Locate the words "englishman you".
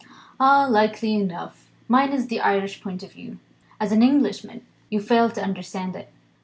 4.01-4.99